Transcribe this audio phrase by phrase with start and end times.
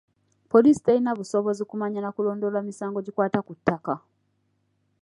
[0.49, 3.93] Poliisi terina busobozi kumanya na kulondoola misango gikwata ku ttaka.